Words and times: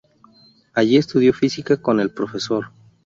Allí 0.73 0.97
estudió 0.97 1.31
física 1.31 1.79
con 1.79 1.99
el 1.99 2.09
prof. 2.09 2.31